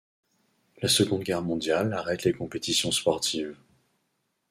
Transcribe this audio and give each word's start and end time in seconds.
La 0.81 0.89
Seconde 0.89 1.21
Guerre 1.21 1.43
mondiale 1.43 1.93
arrête 1.93 2.23
les 2.23 2.33
compétitions 2.33 2.89
sportives. 2.91 3.55